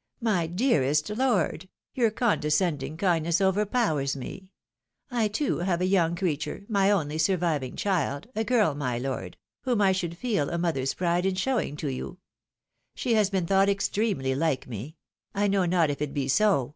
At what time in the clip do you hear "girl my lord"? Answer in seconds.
8.42-9.36